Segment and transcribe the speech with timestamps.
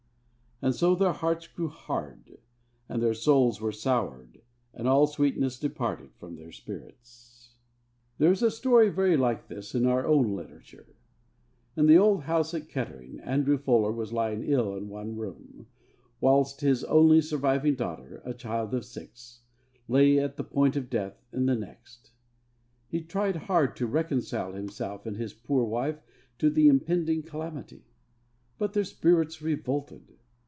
[0.63, 2.37] And so their hearts grew hard,
[2.87, 4.43] and their souls were soured,
[4.75, 7.55] and all sweetness departed from their spirits.
[8.19, 10.93] There is a story very like this in our own literature.
[11.75, 15.65] In the old house at Kettering, Andrew Fuller was lying ill in one room,
[16.19, 19.41] whilst his only surviving daughter a child of six
[19.87, 22.11] lay at the point of death in the next.
[22.87, 26.03] He tried hard to reconcile himself and his poor wife
[26.37, 27.85] to the impending calamity.
[28.59, 30.19] But their spirits revolted.